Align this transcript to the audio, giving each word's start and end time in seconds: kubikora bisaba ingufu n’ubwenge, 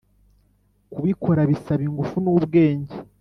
kubikora 0.93 1.41
bisaba 1.49 1.83
ingufu 1.87 2.15
n’ubwenge, 2.23 2.95